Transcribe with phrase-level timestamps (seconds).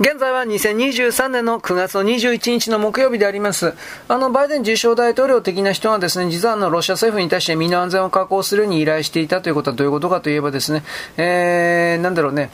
[0.00, 3.74] 現在は2023年の9月の21日の木曜日であります。
[4.08, 10.82] あの、バイデン自称大統領的な人がですね、実はあの、ロシア政府に対して身の安全を確保するように依頼していたということはどういうことかといえばですね、
[11.16, 12.50] えー、なんだろうね、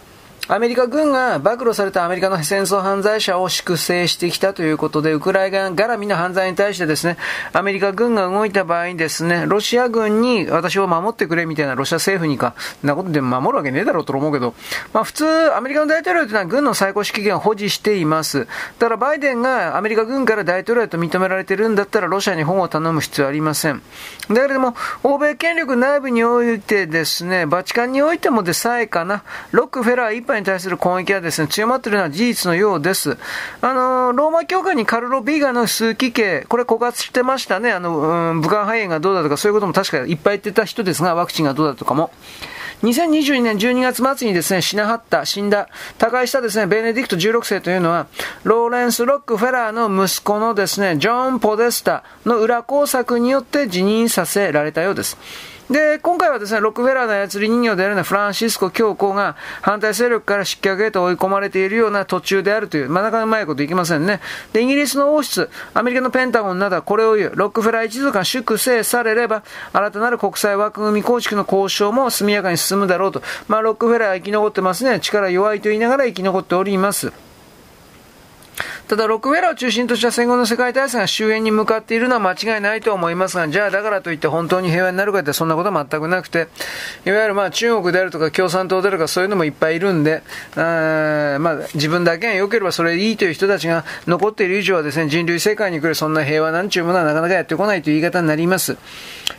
[0.53, 7.19] アメリカ軍が暴露されたアメリカの戦争犯罪者を粛清してきたということで、ウクライナ絡みの犯罪に対してですね、
[7.53, 14.55] アメリカ軍が動いた場合にですね、ロシア軍に私を守ってくれみたいなロシア政府にか、なことで守るわけねえだろうと思うけど、
[14.93, 18.49] まあ普通、アメリカの大統領というのは軍の最高指揮権を保持しています。
[18.81, 23.83] だからバイデンがアメリカ軍から大統領と認められてるんだったら、ロシアに本を頼む必要ありません。
[24.29, 24.75] だけども、
[25.05, 33.17] 欧米権力内部においてですね、バチカンにおいてもでさえかな、ロックフェラー一杯に対する攻撃はですね、強まっているのは事実のようです。
[33.61, 37.73] あの、ローマ教会にカルロ・ビーガの数奇形、これ枯渇してましたね。
[37.73, 42.11] あの、うん、武漢肺炎がどうだとか、そういうことも確かいっぱい言ってた人ですが、ワクチンがどうだとかも。
[42.83, 45.69] 2022年12月末にですね、死なはった、死んだ、
[45.99, 48.07] 他界したですね、ベネディクト16世というのは、
[48.45, 55.19] ローレンス・ロックフェラーの息子のですね、ジョン・ポデスタの裏工作によって辞任させられたようです。
[55.71, 64.21] で、今回はですね、ロックフェラーの操り人形であるようなフランシスコ教皇が反対勢力から失脚へと追い込まれているような途中であるという、まあ、なかなかうまいこといきませんね。
[64.53, 73.23] で、イギリスの王室、アメリカのペンタゴンなどはこれを言う、ロックフェラー一族が粛清されれば、新たなる国際枠組み構築の交渉も速やかに進むだろうと。
[73.47, 74.99] まあ、ロックフェラーは生き残ってますね。
[74.99, 77.30] 力弱いと言いながら生き残っております。
[78.91, 86.49] ただ、ロックウェラを中心とした戦後の世界大戦が終焉に向かっているのは間違いないと思いますが、じゃあだからといって本当に平和になるかってそんなことは全くなくて、
[87.07, 90.25] いわゆるまあ中国であるとか共産党であるとかそういうのもいっぱいいるんで、
[90.57, 98.77] あまあ自分だけが良ければそれでいいという人たちが残っている以上はですね、人類世界に来るそんな平和なんちゅうものはなかなかやってこないという言い方になります。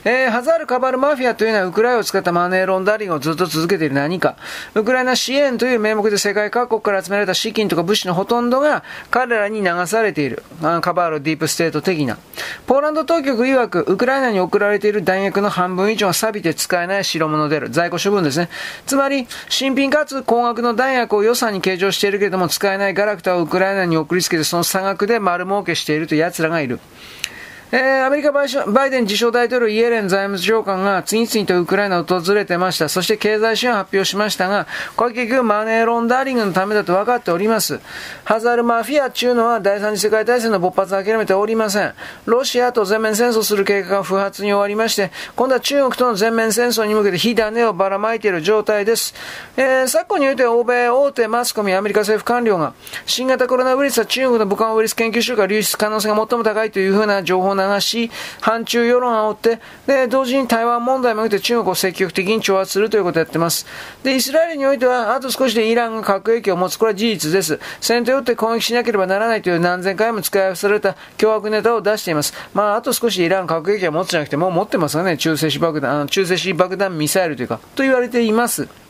[0.04, 4.36] えー、ハザール・カバル・マフィアというのはウクライナを使ったマネーロンダリングをずっと続けている何か。
[4.76, 10.44] ウクライナ支援という名目で世界各国から集められた資金とか物資のほとんどが彼らに流されている。
[10.64, 12.18] あカバール・ディープステート的な。
[12.68, 17.70] ポーランド当局曰く、ウクライナに送られている弾薬の半分以上は錆びて使えない代物である。
[17.70, 18.50] 在庫処分ですね。
[18.86, 26.80] つまり、新品かつ高額の弾薬を予算に計上しているけれども、使えないガラクタをウクライナに送りつけて、その差額で丸儲けしているという奴らがいる。
[27.74, 32.90] えー、アメリカバイデン自称大統領イエレン財務長官が次々とウクライナを訪れてました。
[32.90, 34.68] そして経済支援を発表しましたが、
[34.98, 37.80] これ結局マネーロンダーリングのためだと分かっております。
[38.26, 41.94] ハザールマフィアというのは第三次世界大戦の勃発を諦めておりません。
[42.26, 49.14] ロシアと全面戦争する計画が不発に終わりまして、今度は中国との全面戦争に向けて火種をばらまいている状態です。
[49.56, 52.74] えー、昨今において欧米大手マスコミ、アメリカ政府官僚が、
[53.06, 63.66] 新型コロナウイルスは中国の武漢ウイルス研究所から流出可能性が最も高いというふうな情報流し、反中世論を煽って、で、同時に台湾問題もおいて中国を積極的に挑発するということをやってます。
[64.04, 66.78] で、イスラエルにおいては、あと少しでイランが核兵器を持つ。
[66.78, 67.60] これは事実です。
[67.80, 72.34] 先手を打って攻撃しなければならないという何千回も使い合された凶悪ネタを出しています。
[72.54, 78.81] まあ、あと少しでイラン核兵器を持つじゃなくて、もう持ってますがね、中性子爆弾、中性子爆弾ミサイルというか、と言われています。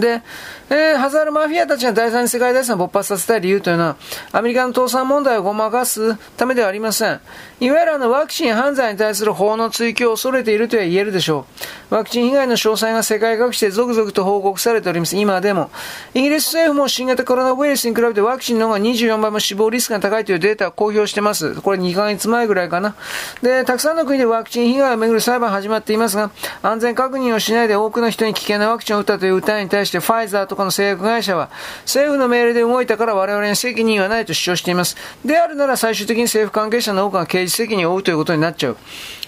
[0.00, 0.22] で、
[0.70, 3.96] えー、ハザールマフィアたちが第三次世界大戦を勃発させたい理由というのは、
[4.32, 7.20] アメリカの倒産問題をごまかすためではありません。
[7.62, 11.46] いわゆるあのワクチン犯罪に対する法の追及を恐れているとは言えるでしょ
[11.90, 11.94] う。
[11.94, 15.16] ワクチン被害の詳細が世界各地で続々と報告されております。
[15.16, 15.70] 今でも。
[16.12, 21.54] イギリス政府も新型コロナウイルスに比べてワクチンの方が24倍も死亡リスクが高いというデータを公表してます。
[21.60, 22.96] これ2ヶ月前ぐらいかな。
[23.42, 31.48] で、たくさんの国でワクチン被害をめぐる裁判始まっていますが、安全確認をしないで多くの人に危険なワクチンを打ったという訴えに対してファイザーとかの製薬会社は、
[31.82, 34.96] 政府の命令で動いたから我々に責任はないと主張しています。
[35.24, 38.76] であるなら最終的に政府関係者の多くが刑事責任を負うということになっちゃう。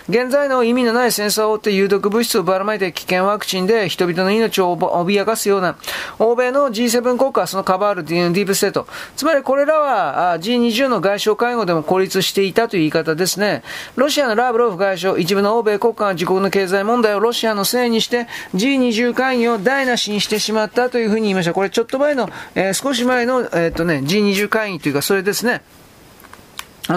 [0.06, 5.78] 現在の意味のない戦争を追って有毒物質をばらまいて危険ワクチンで人々の命を脅かすような
[6.18, 8.86] 欧米の G7 国家、そのカバールディープステート。
[9.16, 13.62] つまりこれらは G20 の外相会合でも孤立していたという言い方ですね。
[13.96, 21.54] ロシアのラブロフ外相、一部の欧米国家が自国の経済問題をロシアのせいにして G20 会議を台無しにしてしまったというふうに言いました。
[21.54, 25.62] これちょっと前の、えー、少し前の、えー、っとね、G20 会議というかそれですね。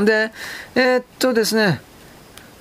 [0.01, 0.31] んで、
[0.75, 1.81] えー、っとですね、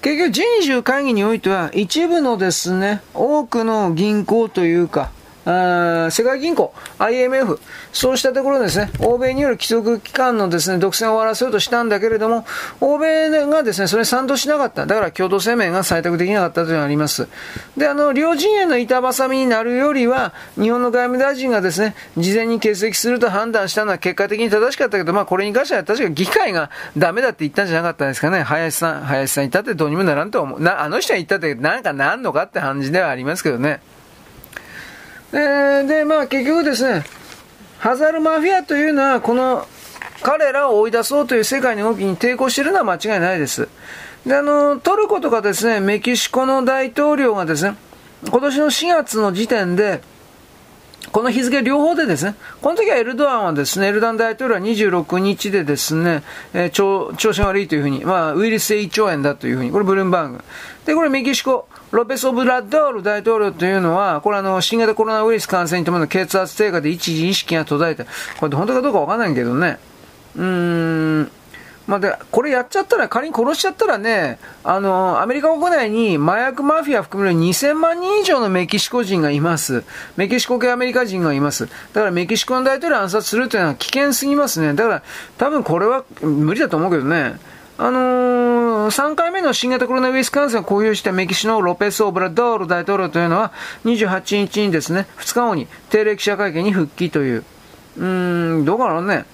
[0.01, 5.11] 結局人事会議においては一部のですね、多くの銀行というか、
[5.47, 7.61] あ世界銀行、IMF、
[7.93, 12.45] そうしたところですね、欧米による規則機関のですね、独占を終わらせようとしたんだけれども、
[12.81, 14.87] 欧米がですね、それに賛同しなかった。
[14.87, 17.29] だから共同声明が採択できなかったというのがあります。
[17.77, 28.43] で、あの、両陣営の板挟みになるよりは、日本の外務大臣がですね、事前に欠席すると判断したのは結果的に正しかったけど、まあこれに関しては確か議会がダメだって言ったんじゃなかったんですかね。
[28.43, 30.61] 林さん、林さん言ったってどうにもならんと思う。
[30.61, 33.81] な、あの人は言ったってなんかなんのかって感じではありますけどね。
[35.33, 37.05] えー、で、まあ結局ですね、
[37.79, 39.67] ハザルマフィアというのは、この
[40.23, 43.69] 彼らを追い出そうという世界の動きに抵抗しているのは間違いないです。
[44.25, 47.77] で、あの、トルコとかですね、メキシコの大統領がですね、
[48.29, 50.01] 今年の4月の時点で、
[51.13, 60.45] この日付両方でですね、この時はエルドアンはですね、エルダン大統領は26日でですね、えー、調調子が悪いというふうに、まあ、ウイルス性胃腸炎だというふうに、これブルームバーグ。
[60.85, 68.05] で、これメキシコ、ロペス・オブラッドール大統領というのは、これあの、新型コロナウイルス感染に伴う血圧低下で一時意識が途絶えた。
[68.41, 69.79] これ本当かどうかわかんないけどね。
[70.37, 70.45] うー
[71.23, 71.31] ん、
[71.87, 79.85] まあ、で、これやっちゃったら、仮に殺しちゃったらね、あの、アメリカ国内に麻薬マフィア含める2000万人以上のメキシコ人がいます。
[80.17, 81.67] メキシコ系アメリカ人がいます。
[81.67, 84.75] だからメキシコの大統領暗殺するというのは危険すぎますね。
[84.75, 85.03] だから、
[85.39, 87.39] 多分これは無理だと思うけどね。
[87.79, 93.53] あのー、3回目の新型コロナウイルス感染を公表したメキシのロペス・オブラドール大統領というのは、
[93.85, 97.45] 28日にですね、2日後に定例記者会見に復帰という。
[97.99, 99.27] うーん、どうかなね。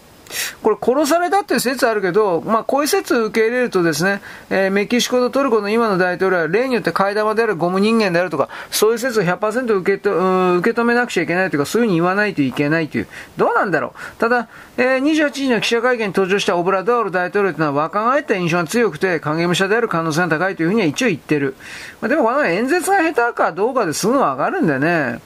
[0.63, 4.21] これ殺されたっていう説あるけど、まあ、こういう説を受け入れるとですね、
[4.51, 14.21] えー、メキシコとトルコの今の大統領は例によって替え玉であるゴム人間であるとか、そういう説を100%受けと受け止めなくちゃいけないというか、そういうふうに言わないといけないという、どうなんだろう。
[14.21, 21.57] ただ、えー、28日の記者会見に登場したオブラドール大統領というのは若返った印象が強くて、影武者である可能性が高いというふうには一応言ってる。
[22.01, 25.21] まあ、でもこの演説が下手かどうかですぐわかるんだよね。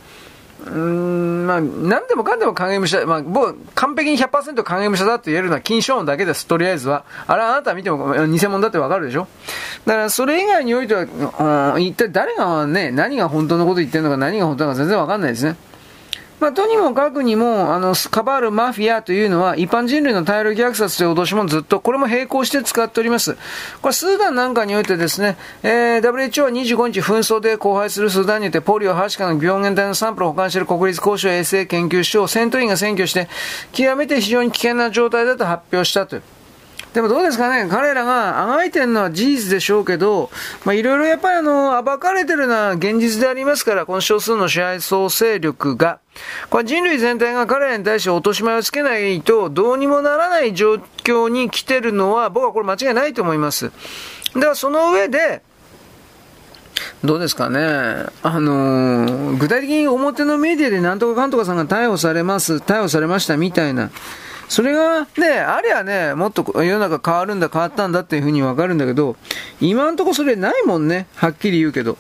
[0.65, 7.05] うん、まあ、なんでもかんでも影武者、まあ、もう完璧に100%影武者だと言えるのは金正恩だけです、とりあえずは。
[7.27, 9.29] あれあなた見ても偽物だってわかるでしょ？
[9.85, 15.57] だからそれ以外においては、一体誰がね、何が本当のこと言ってるのか何が本当なのか全然わかんないですね。
[16.39, 23.39] まあ、とにもかくにも、あの、カバールマフィアというのは、一般人類の大量虐殺という脅しもずっと、これも並行して使っております。
[23.81, 33.29] これ、スーダンなんかにおいてですね、えー、WHO は25日紛争で荒廃するスーダンにおいて、ポリオ、ハシカの病原体のサンプルを保管している国立公衆衛生研究所を戦闘員が占拠して、
[33.73, 36.23] 極めて非常に危険な状態だと発表したという。
[36.97, 40.31] でもどうですかね、彼らがあがいてるのは事実でしょうけど、
[40.65, 46.01] まあ、いろいろやっぱりあの、暴かれてるのは現実でありますから、この少数の支配層勢力が、
[46.49, 53.73] これ人類全体が彼らに対して落とし前をつけないと、どうにもならない状況に来てるのは、僕はこれ間違いないと思います。
[54.35, 55.43] では、その上で、
[57.05, 57.61] どうですかね。
[58.23, 63.91] あのー、具体的に表のメディアでなんとかかんとかさんが逮捕されます、逮捕されましたみたいな、
[64.49, 69.17] それがね、ありゃね、もっと世の中変わるんだ、変わったんだっていうふうにわかるんだけど、
[69.61, 71.99] 今んとこそれないもんね、はっきり言うけど。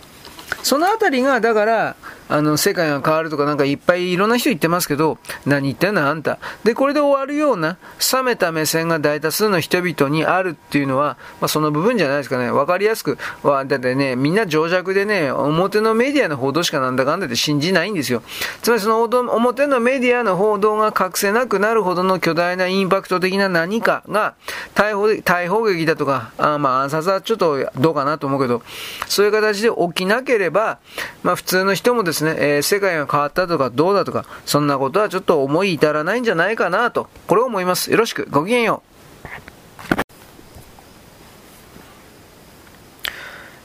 [0.63, 1.97] そのあたりが、だから、
[2.29, 6.39] あの、世界が変わるとかなんかいっぱいいろんな人言ってますけど、何言ってんのあんた。
[6.65, 7.77] で、これで終わるような、
[8.13, 12.51] 冷めた目線が大多数の人々にあるっていうのは、まあ、その部分じゃないですかね。
[12.51, 18.23] わかりやすく、は、だってね、みんな情弱でね、表のメディアの報道しかなんだかんだって信じないんですよ。
[18.63, 24.35] つまりその表のメディアの報道が隠せなくなるほどの巨大なインパクト的な何かが、
[24.75, 28.63] 逮捕、逮捕劇だとか、あまあ暗殺はちょっとどうかなと思うけど、
[29.07, 30.79] そういう形で起きなければ、
[31.23, 37.91] まあ普通の人もですね、ですねえー、世界が変わったとかどうだとか、そんなことはちょっと思い至らないんじゃないかなと、これを思います。
[37.91, 38.96] よろしく、ごきげんよう。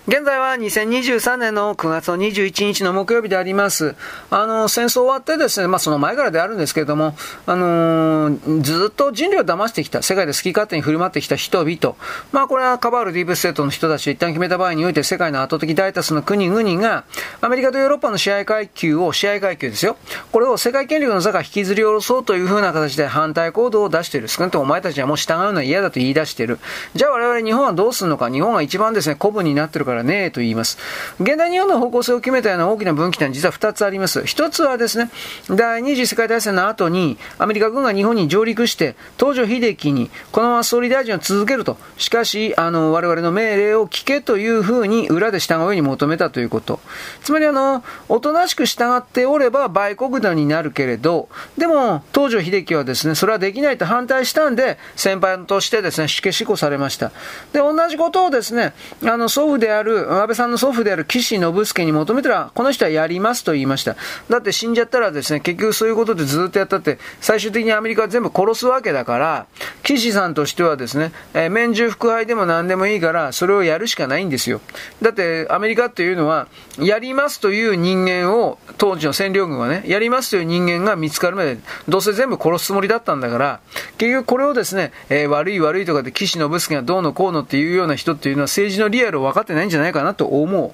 [0.08, 3.96] 現在は2023年の9月の21日の木曜日であります。
[4.32, 7.16] あの、戦争終わってですね、まあその前からであるんですけれども、
[7.46, 11.96] あのー、ずっと人類を騙してきた、世界で好き勝手に振る舞ってきた人々、
[12.32, 17.04] まあこれはカバールディープステートの人たちを一旦決めた場合において世界の圧倒的大多数の国々が、
[17.40, 19.98] アメリカとヨーロッパの支配階級を、支配階級ですよ。
[20.32, 24.30] これを世界権力の座が引きずり下ろそうというふうな形で反対行動を出している。
[24.30, 26.58] 少なくともお前たちはもう従うのは嫌だと言い出している。
[26.96, 28.32] じゃあ我々日本はどうするのか。
[28.32, 30.78] 日本は一番ですね、古文になってるかからね、と言います。
[31.20, 34.22] 現代日本の方向性を決めたような大きな分岐点は実は2つあります。
[34.22, 35.12] 1つはですね、
[35.50, 41.78] 第二次世界大戦の後に、アメリカ軍が日本に上陸して、東条英機に、このまま総理大臣を続けると。
[41.98, 46.80] しかし、あの、我々の命令を聞けというふうに、裏で従うように求めたということ。
[47.24, 57.12] つまり、あの、おとなしく従っておれば、売国団になるけれど、でも、東条英機はですね、それはできないと反対したんで、先輩としてですね、死刑執行されました。
[57.54, 63.96] で、同じことをですね、あの、祖父であるる、安倍さんの祖父である岸信介に求めたら、この人はやりますと言いました。
[64.30, 69.46] だって死んじゃったらですね、結局そういうことでずっとやったって、最終的にアメリカは全部殺すわけだから、
[69.84, 74.60] 岸さんとしてはですね、えー、免従服配でも何でもいいから、それをやるしかないんですよ。
[75.02, 76.48] だって、アメリカっていうのは、
[76.80, 83.60] やりますという人間を、当時の占領軍はね、やりますという人間が見つかるまで、どうせ全部殺すつもりだったんだから、
[83.98, 90.72] 結局これをですね、えー、悪い悪いとかで岸信介がどうのこうのっていうような人っていうのは政治のリアルを分かってないんじゃないかなと思う。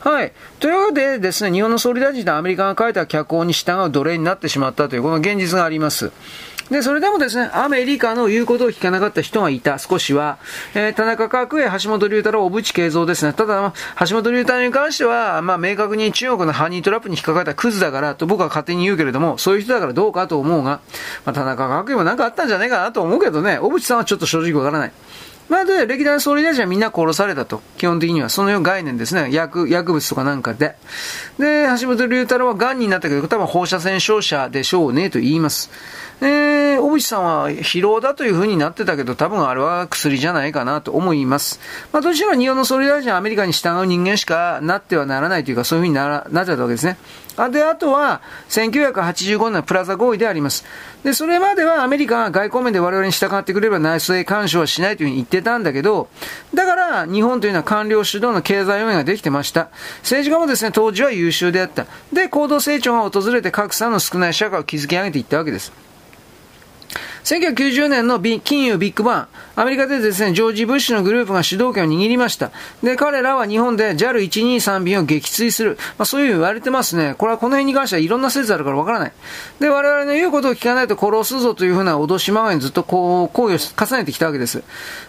[0.00, 0.32] はい。
[0.60, 6.12] というわけでですね、日本の総理大臣とアメリカが書いた脚本に従う奴隷になってしまったという、この現実があります。
[6.70, 10.38] で、それでもですね、アメリカの言うことを聞かなかった人がいた、少しは。
[10.74, 13.32] えー、田中角栄、橋本龍太郎、小渕恵三ですね。
[13.32, 13.72] ただ、
[14.06, 20.80] 橋本龍太郎に関しては、まあ、明確に中国のハニートラップに引っかかったクズだから、と僕は勝手に言うけれども、そういう人だからどうかと思うが、
[21.24, 24.92] まあ、田中角栄も何かあったんじゃないかなと思うけどね、小渕さんはちょっと正直わからない。
[25.48, 27.62] まあ、で、歴代総理大臣はみんな殺されたと。
[27.78, 28.28] 基本的には。
[28.28, 29.32] そのよう概念ですね。
[29.32, 30.76] 薬、薬物とかなんかで。
[31.38, 35.70] で、橋本龍太郎は癌になったけど、多分放射線照射でしょうねと言います。
[36.20, 41.60] えー、小渕さんは疲労だというふうになってたけど、多分あれは薬じゃないかなと思います。
[41.92, 46.98] まあ、どちら日本の総理大臣はアメリカに従う人間しかなってはならないというか、そういうふうにならなっちゃったわけですね。
[47.36, 50.64] あで、あとは、1985年のプラザ合意であります。
[51.04, 56.08] で、それまではアメリカが外交面で我々に従ってくれれば内政干渉はしないというふうに言ってたんだけど、
[56.54, 59.68] だから日本というのは官僚主導の経済運営ができてました。
[60.02, 61.86] 政治家もですね、当時は優秀であった。
[62.12, 65.72] で、高度成長が訪れて格差の少ない社会を築き上げていったわけです。
[67.28, 72.50] 1990年の金融ビッグバン、アメリカでですね、ジョージ・ブッシュのグループが主導権を握りました。
[72.82, 75.76] で、彼らは日本で JAL123 便を撃墜する。
[75.98, 77.14] まあ、そういうふうに言われてますね。
[77.18, 79.12] これはこの辺に関してはいろんな説あるからわからない。
[79.60, 84.62] で、我々の言うことを聞かないと殺すぞというふうな脅しまがにずっとこう、行為を重ねてきたわけです。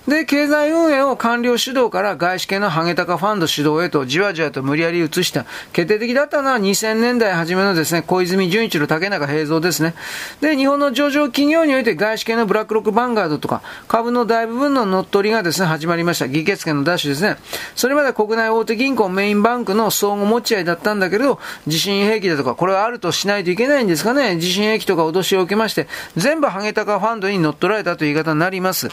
[0.05, 5.45] で、経済運営を官僚主導から外資系のハゲタカファンド主導へとじわじわと無理やり移した。
[5.71, 9.93] 決定的だったのは2000年代初めのですね、小泉純一郎竹中平蔵ですね。
[10.41, 16.27] で、日本の上場企業において外外資系のブラックロックバンガードとか、株の大部分の乗っ取りがですね、始まりました。
[16.27, 17.37] 議決権のダッシュですね。
[17.75, 24.37] それまで国内大手銀行メインバンクの相互持ち合いだったんだけれど、地震兵器だとか、これはあるとしないといけないんですかね。
[24.39, 25.87] 地震兵器とか脅しを受けまして、
[26.17, 28.89] 全部ハゲタカファンドに乗っ取られたという言い方になります。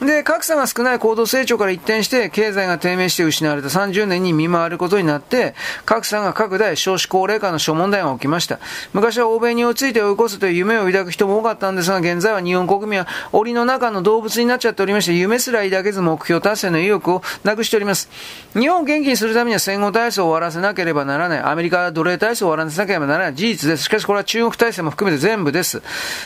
[0.00, 8.58] で、格差が少ない高度成長から一転して、経済が低迷して失われた30年に見回ることになって、格差が拡大、少子高齢化の諸問題が起きました。
[8.92, 18.08] 昔は欧米に追いついて追い越すという夢を抱く人も多かったんですが、現在は日本国民は檻の中の動物になっちゃっておりまして、夢すら抱けず目標達成の意欲をなくしております。
[18.54, 21.38] 日本を元気にするためには戦後体制を終わらせなければならない。
[21.40, 23.34] アメリカは奴隷体制を終わらせなければならない。
[23.34, 23.84] 事実です。
[23.84, 25.82] しかしこれは中国体制も含めて全部です。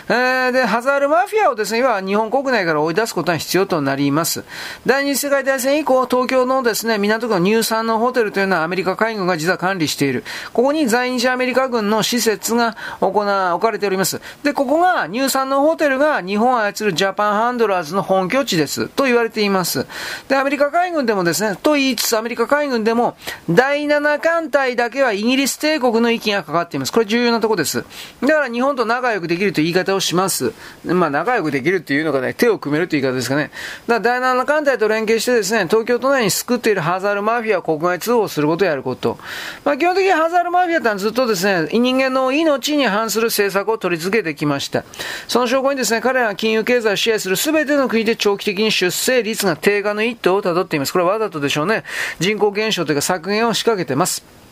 [0.08, 4.44] えー、で、ハザールマフィアをですね、今日本国内から追い出すことが必要となります。
[4.86, 10.24] 第二次世界大戦以降、東京のですね、港区の乳酸のホテルというのはアメリカ海軍が実は管理している。
[10.52, 14.20] ここに在日アメリカ軍の施設が行置かれております。
[14.42, 18.88] で、ここが、乳酸のホテルが日本を操るジャパンハンドラーズの本拠地です。
[18.88, 19.86] と言われています。
[20.28, 23.16] で、アメリカ海軍でもですね、と言いつつアメリカ海軍でも、
[23.48, 26.92] 第7艦隊だけはイギリス帝国の息がかかっています。
[26.92, 27.84] これ重要なとこです。
[28.20, 30.52] だから日本と仲良くできるという言い方をします。
[30.84, 33.50] まあ仲良くできるっていうのがね、手を組めるという言い方ですかね。
[33.86, 39.18] だから第7艦隊と連携してですね、東京都内に救っているハザールマフィアを国外通報することをやること。
[39.64, 44.84] まあ基本的にハザールマフィアってのはずっとですね、人間の命に反する政策を取り続けてきました。
[45.28, 50.92] その証拠にですね、彼らは金融経済を支配する全ての国で長期的に出生率が低下の一途をたどっています。
[50.92, 51.84] これはわざとでしょうね。
[52.18, 54.43] 人口減少というか削減を仕掛けてます。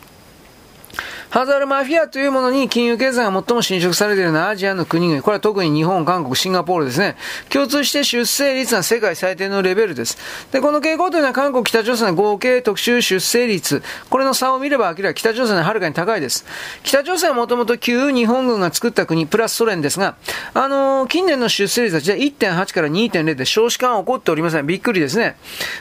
[1.33, 7.15] ハザールマフィアというものに金融経済が最も侵食されているようなアジアの国々、これは特に日本、韓国、シンガポールですね。
[7.49, 10.19] 共通して出生率が世界最低のレベルです。
[10.51, 16.45] で、この傾向というのは韓国、北朝鮮の合計特殊出生率、これの差を見れば明らかに北朝鮮ははるかに高いです。
[16.83, 20.15] 北朝鮮はもともと旧日本軍が作った国、プラスソ連ですが、
[20.53, 24.67] あのー、近年の出生率はじゃ1.8から2.0で少子化が起こっておりません。
[24.67, 25.35] びっくりですね。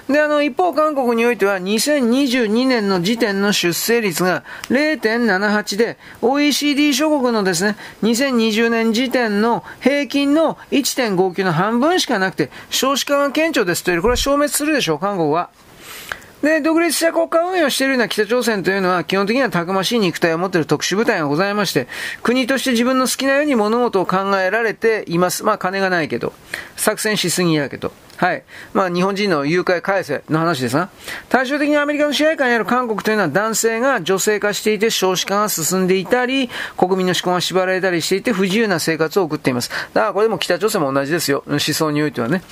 [0.08, 15.50] で、あの、一方、韓国においては2022年の時点の出生率が0.7 78で、OECD 諸国のですね、2020年時点の平均の1.59の半分しかなくて、少子化が顕著ですという、これは消滅するでしょう、韓国は。
[16.42, 21.86] で、独立した国家運営をしているような北朝鮮というのは、基本的にはたくましい肉体を持っている特殊部隊がございまして、
[22.22, 25.44] 国として自分の好きなように物事を考えられています。
[25.44, 26.32] まあ、金がないけど、
[26.76, 27.92] 作戦しすぎだけど。
[28.16, 28.44] はい。
[28.72, 30.90] まあ、日本人の誘拐返せの話ですが、
[31.28, 39.70] 対照的にアメリカの支配下にある韓国というのは男性が女性化していて少子化が進んでいたり、国民の思考が縛られたりしていて不自由な生活を送っています。
[39.92, 41.42] だからこれも北朝鮮も同じですよ。
[41.46, 42.42] 思想においてはね。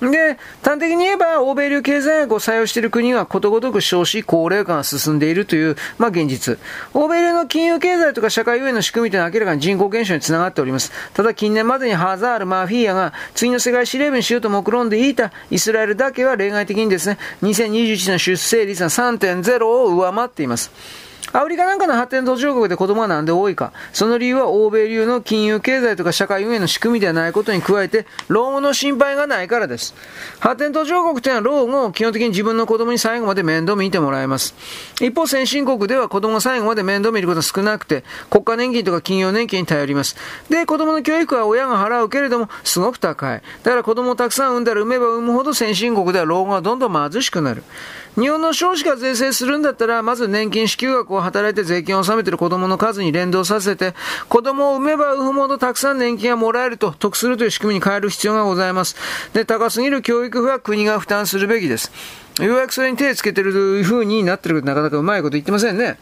[0.00, 6.58] で、端的に言えば、欧米流経済学を採用している国はことごとく少子高齢化が進んでいるという、まあ現実。
[6.94, 10.90] 欧米流の金融経済とか社会運営の仕組みというのは明らかに人口減少につながっております。
[11.12, 21.09] ただ近年までにハザール、マフィアが次の世界司令部にしようと目論んでいたイスラエルだけは例外的にですね、2021年出生率が3.0を上回っています。
[21.32, 23.72] アフリカなんかの発展途上国で子供がなんで多いか。
[23.92, 29.94] その理由は欧米流の金融経済とか社会運営の仕組みではないことに加えて、老後の心配がないからです。
[30.40, 34.54] 発展途上国というのは老後を基本的に自分の子供に最後まで面倒見てもらえます。
[35.00, 40.16] 一方、先進国では子供が最後まで面倒見ることが少なくて、国家年金とか企業年金に頼ります。
[40.48, 43.42] で、子供の教育は親が払うけれども、すごく高い。
[43.62, 47.62] だから子供をたくさん産んだら産めば産むほど先進国では老後がどんどん貧しくなる。
[48.16, 53.94] 日本の少子化税制するんだったら、まず年金支給額を働いて税金を納めている子供の数に連動させて、
[54.28, 58.96] 子供を産めば産むほどたくさん年金がもらえると得するという仕組みに変える必要がございます。
[59.32, 61.92] で、高すぎる教育費は国が負担するべきです。
[62.40, 65.98] ようやくそれに手をつけてるというふうになってるけど、なかなかうまいこと言ってませんね。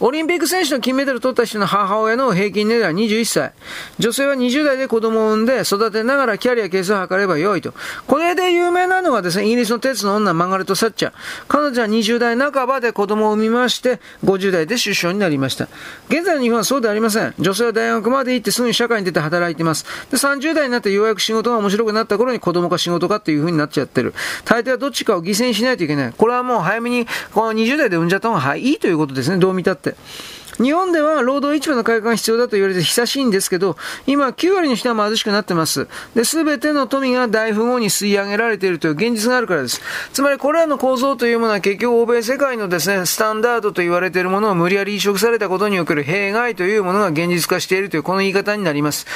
[0.00, 3.52] オリンピック選手の金メダル取った人の母親の平均年齢は21歳。
[3.98, 7.74] 女性は20代で子供を産んで育てながらキャリア形成を図ればよいと。
[8.06, 11.12] これで有名なのがですね、イギリスの鉄の女マガレット・サッチャー。
[11.48, 15.68] 彼女は20代半ばで子供を産みまして、50代で首相になりました。
[16.08, 17.34] 現在の日本はそうでありません。
[17.38, 19.84] 女性は大学まで行ってすぐに社会に出て働いています。
[20.10, 24.12] で、30代になってようやく仕事が面白くなった頃に子供か仕事かっていう風になっちゃってる。
[24.44, 26.12] 大抵はどっちかを犠牲にしないといけない。
[26.16, 29.38] これはもう早めに、この20代で産んじゃった方がいいということですね。
[29.38, 29.93] どう見たって。
[29.94, 30.33] it.
[30.58, 35.88] 日本では労働市場の改革が必要だと言われて久しいんですけど、今9割の人は貧しくなってます。
[36.14, 39.80] で、すべての富が大富豪に吸い上げられているという現実があるからです。
[40.12, 49.06] つまりこれらの構造というものは結局欧米世界のですね、スタンダードと言われているものを無理やり移植されたことにおける弊害というものが現実化しているというこの言い方になります。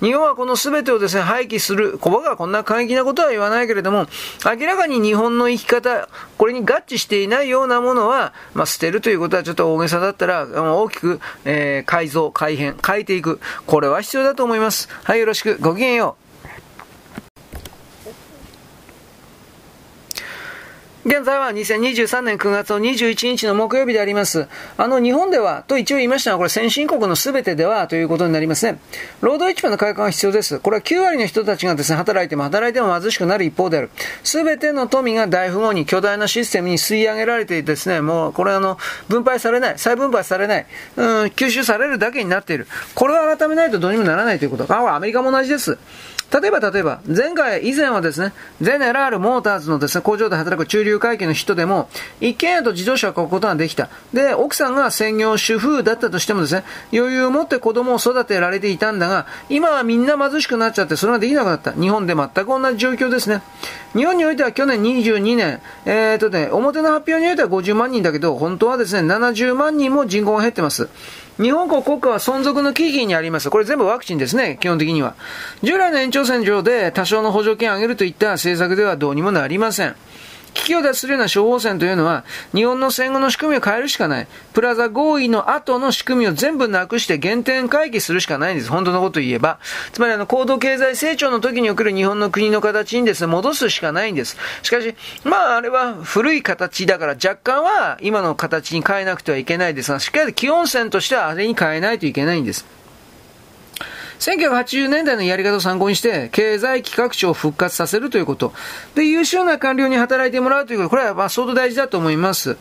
[0.00, 4.06] 日本はこの全てをですね、廃棄する、小バがこんな過激なことは言わないけれども、
[4.44, 6.08] 明らかに日本の生き方、
[6.38, 10.46] これに合致していないようなものは、まあ、捨てるということはちょっと大げさだったら、
[10.82, 13.40] 大きく、えーえ、改造、改変、変えていく。
[13.66, 14.88] これは必要だと思います。
[15.04, 15.58] はい、よろしく。
[15.60, 16.21] ごきげんよう。
[21.04, 24.46] 現在は2023年9月の21日の木曜日であります。
[24.76, 28.78] あの、日本では、と一応言いましたが、これ先進国の全てではということになりますね。
[29.20, 30.60] 労働市場の改革が必要です。
[30.60, 33.90] これは9割の人たちがですね、働いても働いても貧しくなる一方である。
[34.22, 38.78] 全ての富が大富豪に巨大なシステムに吸い上げられていてですね、もう、これあの、
[39.08, 40.66] 分配されない、再分配されない、
[40.96, 42.68] うん、吸収されるだけになっている。
[42.94, 44.72] これを改めないとどうにもならないということ。
[44.72, 45.78] あ、アメリカも同じです。
[46.32, 51.88] 例えば例えば、前回、以前はですね、ゼネラール・モーターズのですね、工場で働く中流階級の人でも、
[52.20, 53.88] 一軒家と自動車を買うことができた。
[54.12, 61.72] で、奥さんが専業主婦だったとしてもですね、余裕を持って子供を育てられていたんだが、今はみんな貧しくなっちゃって、それができなくなった。
[61.72, 63.42] 日本で全く同じ状況ですね。
[63.94, 70.88] 日本においては去年22年、えーとね、表の発表においては50万人だけど、本当はですね、70万人も人口が減ってます。
[71.40, 73.50] 日本国国家は存続の危機にあります。
[73.50, 75.14] これ全部ワクチンですね、基本的には。
[75.62, 79.96] 従来の延長線上で多少の補助金を上げるといった政策ではどうにもなりません。
[80.54, 84.26] 危機を脱するような処方箋というのは、日本の戦後の仕組みを変えるしかない。
[84.52, 88.70] プラザ合意の後の仕組みを全部なくして原点回帰するしかないんです。
[88.70, 89.58] 本当のこと言えば。
[89.92, 94.36] つまりあの、高度経済成長の時における日本の国の形にですね、戻すしかないんです。
[94.62, 102.81] しかし、まあ、あれは古い形だから若干は今の形に変えなくてはいけないですが、しっかりと基本線としてはあれに変えないといけないんです。
[104.22, 108.52] 1980年代のやり方を参考にして、経済企画庁を復活させるということ。
[108.94, 112.56] で、優秀な官僚に働いてもらうということ、これはまあ相当大事だと思います。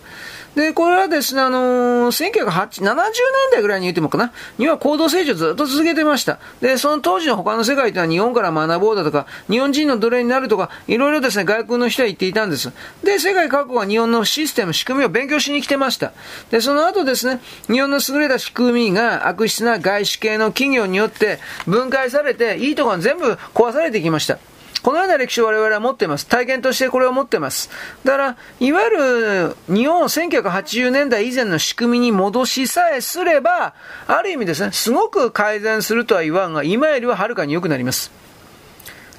[0.56, 3.16] で、これはですね、あのー、1970年
[3.54, 6.40] 代ぐらいに言ってもかな、には行動成長ずっと続けてました。
[6.60, 12.72] で、その当時の他の世界というのは日本から学ぼうだとか、日本人の奴隷になるとか、いろいろですね、外国の人は言っていたんです。
[13.04, 16.12] で、世界各国は日本のシステム、仕組みを勉強しに来てました。
[16.50, 24.38] で、その後ですね、日本の優れた仕組みが悪質な外資系の企業によって分解されて、いいところが全部壊されてきました。
[24.84, 26.28] このような歴史を我々は持っています。
[26.28, 27.70] 体験としてこれを持っています。
[28.04, 33.74] だから、いわゆる日本を1980年代以前の仕組みに戻しさえすれば、
[34.08, 38.12] ある意味ですね、すごく改善するとは言わんが、今よりははるかに良くなります。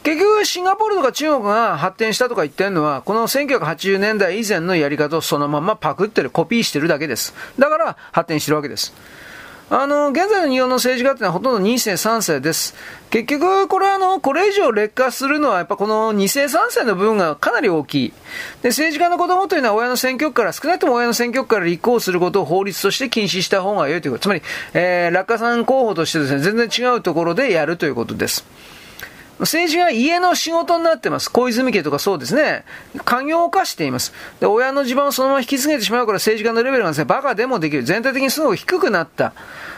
[0.02, 7.34] 結局、シンガポールとか中国が発展したとか言ってるのは、この1980年代以前のやり方をそのままパクってる、コピーしてるだけです。
[7.56, 8.92] だから発展してるわけです。
[9.74, 12.74] あの、現在の日本の政治家ってのはほとんど2世3世です。
[13.08, 18.12] 結局、これあの、これ以上劣化するのはやっぱこの2世3世の部分がかなり大きい。
[18.60, 24.24] で、政治家の子供というのは親の選挙区から、少なくとも親の選挙区から立候補することを法律として禁止した方が良いということ。
[24.24, 24.42] つまり、
[24.74, 28.44] えー、落下さん候補としてですね、全然違うところでやるということです。
[29.42, 31.28] 政治が家の仕事になってます。
[31.30, 32.64] 小泉家とかそうですね。
[33.04, 34.12] 家業を犯しています。
[34.40, 37.82] で、親の地盤をそのまま引き継げてしまうから政治家のレベルがですね、バカでもできる。
[37.82, 39.32] 全体的にすごく低くなった。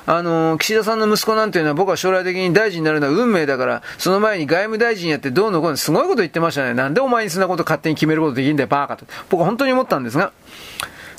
[0.06, 6.74] あの、岸田さんの息子なんていうのは僕は将来的に大臣になるのは運命だから、その前に外務大臣やってどうのこうのすごいこと言ってましたね。
[6.74, 9.06] なんでお前にそんなこと勝手に決めることできるんだよ、バカと。
[9.30, 10.32] 僕は本当に思ったんですが。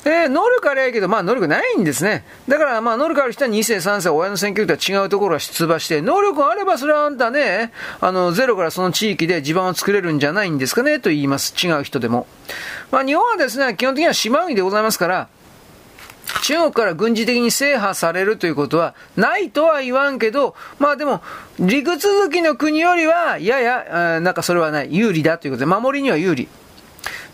[0.06, 2.24] えー、能力あれやけど、まあ能力ないんですね。
[2.46, 11.54] だから、まあ能力ある人は2世、3世、親の選挙区とは違うところが出馬して、能力があればそれはあんたね、あの、ゼロからその地域で地盤を作れるんじゃないんですかね、と言います。
[11.60, 12.28] 違う人でも。
[12.92, 15.28] まあ日本はですね、基本的には島国でございますから、
[16.42, 21.20] 中国から軍事的に制覇されるということはないとは言わんけど、まあでも、
[21.58, 26.46] 陸続きの国よりは、やや、なんかそれはない、有利だということで、守りには有利。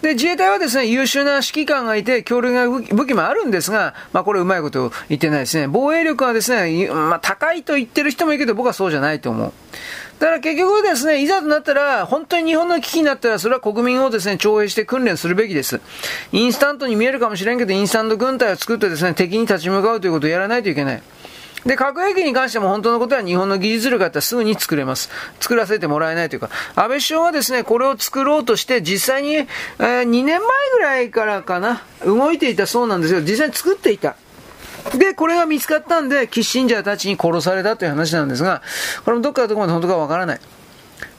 [0.03, 5.69] で、自衛隊はですね、優秀な指揮官がいて、強力な武器もあるんですが、まあこれうまいこと言ってないですね。
[5.69, 9.53] 防衛力はですね、まあ高いと言ってる人もいるけど、僕はそうじゃないと思う。
[10.19, 15.81] だから結局ですね、いざとなったら、本当に日本の危機になったら、それは国民をですね、徴兵して訓練するべきです。
[16.33, 21.03] インスタントに見えるかもしれんけど、インスタント軍隊を作ってですね、敵に立ち向かうということをやらないといけない。
[21.66, 25.11] で、核兵器に関しても本当のことは日本の技術力だったらすぐに作れます。
[25.40, 30.40] 作らせてもらえないというか、安倍首相はですね、これを作ろうとして、実際に、えー、2年前
[30.72, 33.20] ぐらいからかな、動いていたそうなんですよ。
[33.20, 34.16] 実際に作っていた。
[34.94, 38.62] で、これが見つかったんで、キッシンジャーたちに殺されたという話なんですが、
[39.05, 40.40] これもどっからどこまで本当かわからない。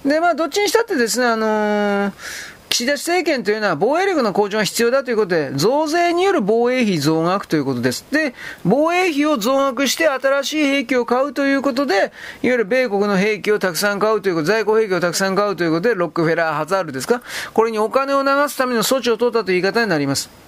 [0.06, 8.04] で、まあ、どっちにしたってですね、あのー岸田政権というのは防衛力の向上が必要だということで、増税による防衛費増額ということです。
[8.12, 8.34] で、
[8.66, 12.10] 防衛費を増額して新しい兵器を買うということで、いわ
[12.42, 17.22] ゆる米国の兵器をたくさん買うということ、在庫兵器をたくさん買うということで、ロックフェラー、ハザールですか
[17.54, 20.43] これにお金を流すための措置を取ったという言い方になります。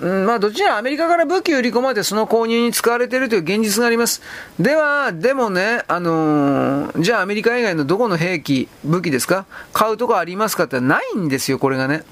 [0.00, 4.22] うん、まあ、どちらアメリカから武器売り込まれてその購入に使われているという現実があります。
[4.58, 9.46] では、でもね、あのー、じゃあアメリカ以外のどこの兵器、武器ですか？
[9.72, 12.02] 買うとこありますかってないんですよ、これがね。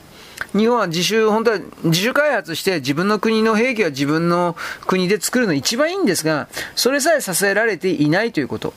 [0.56, 8.74] 日本は自主、本当は自主開発して自分の国の兵器は自分の国で作るの一番いいんですが、それさえさせられていないということ。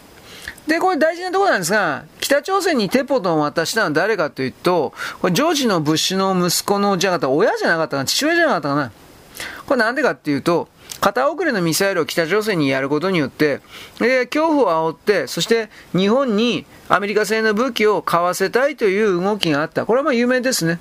[0.67, 8.91] で、これ大事なところなんですが、北朝鮮にテポドンを渡したのは誰かというと、これジョージのブッシュの息子のじゃなかった、親じゃなかったかな、父親じゃなかったかな。
[9.67, 10.67] これなんでかっていうと、
[11.01, 13.61] 片遅れのミサイルを北朝鮮にやることによって、
[14.01, 19.85] え恐怖を煽って、そして日本にアメリカ製の武器を買わせたいという動きがあった。
[19.85, 20.79] これはまあ有名ですね。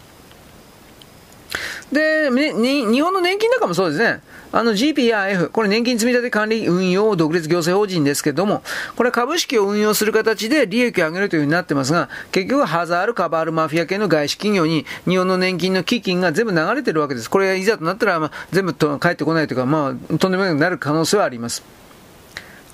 [1.92, 4.20] で、日本の年金高もそうですね。
[4.53, 8.62] あの GPRF、これ年金積立管理運用独立行政法人ですけれども、
[8.94, 17.29] これ株式を運用する形で利益を上げるというふうになってますが、結局ハザール、カバール、マフィア系の外資企業に日本の年金の基金が全部流れてるわけです。
[17.29, 21.64] これいざとなったら、まあ、全部と帰ってこないというか、まあ、とんでもなくなる可能性はあります。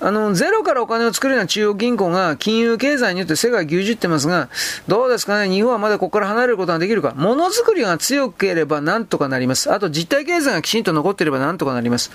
[0.03, 4.49] あの、ゼロからお金を作るような中央銀行が金融経済によって世界牛耳ってますが、
[4.87, 7.13] どうですかね、日本はまだここから離れることができるか？
[7.13, 9.71] ものづくりが強ければなんとかなります。
[9.71, 12.11] あと実体経済がきちんと残っていればなんとかなります。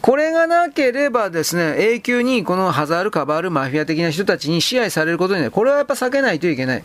[0.00, 5.50] これがなければですね、永久にこのハザール、カバール、マフィア的な人たちに支配されることになる。
[5.50, 6.84] これはやっぱ避けないといけない。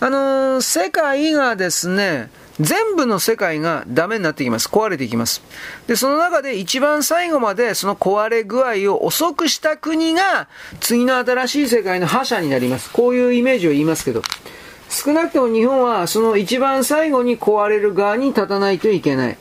[0.00, 4.68] あのー、世界がですね、全部の世界がダメになってきます。
[4.68, 5.42] 壊れていきます。
[5.86, 10.48] で、その中で一番最後までその壊れ具合を遅くした国が
[10.80, 12.90] 次の新しい世界の覇者になります。
[12.92, 14.22] こういうイメージを言いますけど。
[14.88, 19.38] 少なくとも日本はその一番最後に壊れる側に立たないといけない。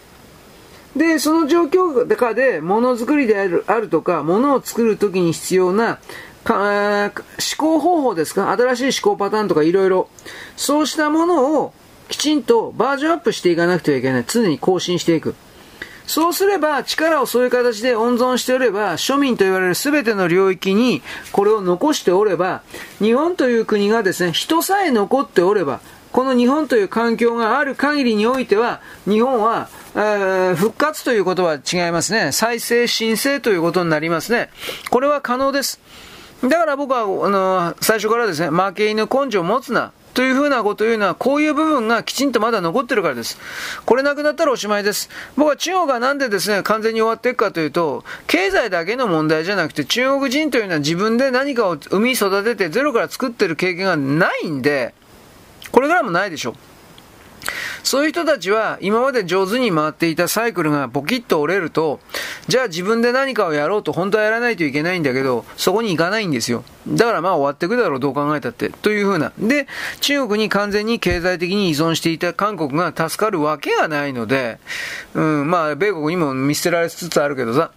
[0.95, 5.99] で、その状況下でものづくりであるあるとか、ものを作るときに必要な
[6.43, 7.12] か思
[7.58, 8.51] 考方法ですか？
[8.51, 10.08] 新しい思考パターンとかいろいろ。
[10.55, 11.73] そうしたものを
[12.10, 14.26] きちんとバージョンアップしていかなくてはいけない。
[14.28, 15.36] 常に更新していく。
[16.06, 22.63] そうすれば、力をそういう形で温存しておれば、庶民と言われる全ての領域にこれを残しておれば、
[22.98, 32.32] 日本という国がですね、人さえ残っておれば、この日本という環境がある限りにおいては、日本は、えー、復活ということは違いますね。
[32.32, 34.50] 再生申請ということになりますね。
[34.89, 35.80] これは可能です。
[36.41, 39.91] だから僕は、あの、最初からですね、負け犬根性を持つな。
[40.19, 43.38] というふうなことを言うのは、こういう部分がきちんとまだ残ってるからです。
[43.86, 45.10] これなくなったらおしまいです。
[45.38, 54.93] 僕は中国がなんでですね、完全に終わっていくかというと、経済だけの問題じゃなくて、中国人というのは自分で何かを生み育ててゼロから作ってる経験がないんで、
[55.71, 56.68] これからもないでしょう。
[57.84, 62.00] そういう人たちは今まで上手に回っていたサイクルがボキッと折れると、
[62.48, 66.63] じゃあ自分で何かをやろうと本当はやらないといけないんだけど、そこに行かないんですよ。
[66.88, 68.70] だからまあ終わっていくだろう、どう考えたって。
[68.70, 69.32] というふうな。
[69.38, 69.68] で、
[70.02, 74.60] 中国に完全に経済的に依存していた韓国が助かるわけがないので、
[75.13, 77.72] うん、まあ米国にも見捨てられつつあるけどさ、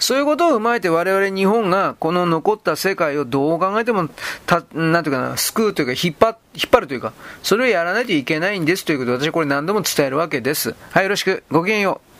[0.00, 4.08] そういうことを踏まえて我々日本がこの残った世界をどう考えても、
[4.46, 10.74] た、なんていうかな、救うというか引っ張、引っ張るというか、それをやらないといけないんですということを私はこれ何度も伝えるわけです。
[10.90, 11.44] はい、よろしく。
[11.50, 12.12] ごきげんよう。